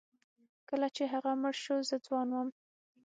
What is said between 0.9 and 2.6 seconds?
چې هغه مړ شو زه ځوان وم.